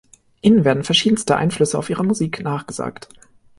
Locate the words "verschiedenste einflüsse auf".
0.83-1.91